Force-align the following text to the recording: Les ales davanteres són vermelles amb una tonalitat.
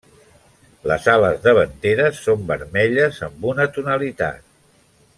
Les 0.91 1.09
ales 1.15 1.43
davanteres 1.43 2.23
són 2.29 2.49
vermelles 2.53 3.23
amb 3.31 3.47
una 3.55 3.69
tonalitat. 3.79 4.45